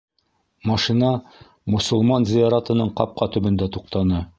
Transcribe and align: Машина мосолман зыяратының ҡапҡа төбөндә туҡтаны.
Машина 0.69 1.11
мосолман 1.75 2.27
зыяратының 2.33 2.93
ҡапҡа 3.03 3.33
төбөндә 3.39 3.71
туҡтаны. 3.79 4.29